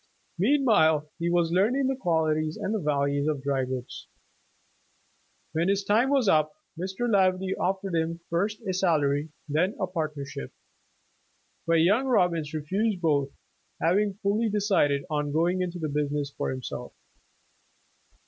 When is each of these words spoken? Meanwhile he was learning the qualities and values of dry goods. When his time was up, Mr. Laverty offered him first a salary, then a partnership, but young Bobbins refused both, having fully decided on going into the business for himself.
Meanwhile 0.39 1.11
he 1.19 1.29
was 1.29 1.51
learning 1.51 1.85
the 1.85 1.95
qualities 1.95 2.57
and 2.57 2.83
values 2.83 3.27
of 3.27 3.43
dry 3.43 3.65
goods. 3.65 4.07
When 5.51 5.67
his 5.67 5.83
time 5.83 6.09
was 6.09 6.27
up, 6.27 6.51
Mr. 6.75 7.07
Laverty 7.07 7.55
offered 7.55 7.93
him 7.93 8.19
first 8.27 8.61
a 8.67 8.73
salary, 8.73 9.29
then 9.47 9.75
a 9.79 9.85
partnership, 9.85 10.51
but 11.67 11.81
young 11.81 12.05
Bobbins 12.11 12.51
refused 12.51 12.99
both, 12.99 13.29
having 13.79 14.15
fully 14.23 14.49
decided 14.49 15.05
on 15.07 15.31
going 15.31 15.61
into 15.61 15.77
the 15.77 15.87
business 15.87 16.31
for 16.35 16.49
himself. 16.49 16.93